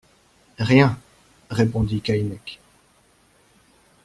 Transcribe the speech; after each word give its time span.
Rien! 0.57 0.97
répondit 1.51 2.01
Keinec. 2.01 2.59